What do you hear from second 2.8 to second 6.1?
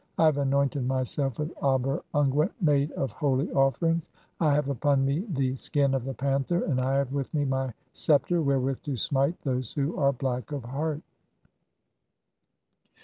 of "holy offerings, I have upon me the (20) skin of